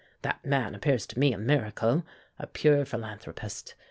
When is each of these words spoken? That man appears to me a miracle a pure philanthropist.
That 0.23 0.43
man 0.43 0.73
appears 0.73 1.05
to 1.05 1.19
me 1.19 1.31
a 1.31 1.37
miracle 1.37 2.03
a 2.39 2.47
pure 2.47 2.85
philanthropist. 2.85 3.75